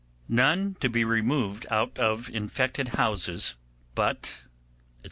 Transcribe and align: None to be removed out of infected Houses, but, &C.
None 0.29 0.77
to 0.79 0.89
be 0.89 1.05
removed 1.05 1.67
out 1.69 1.99
of 1.99 2.27
infected 2.31 2.87
Houses, 2.97 3.55
but, 3.93 4.25
&C. 4.25 4.43